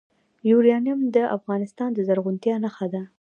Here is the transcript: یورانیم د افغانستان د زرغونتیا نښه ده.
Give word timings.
یورانیم 0.49 0.99
د 1.15 1.17
افغانستان 1.37 1.89
د 1.93 1.99
زرغونتیا 2.07 2.55
نښه 2.63 2.87
ده. 2.93 3.01